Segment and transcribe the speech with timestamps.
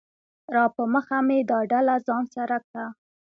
[0.55, 2.85] راپه مخه مې دا ډله ځان سره کړه